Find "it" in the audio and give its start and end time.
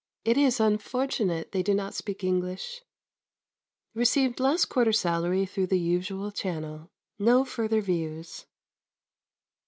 0.25-0.35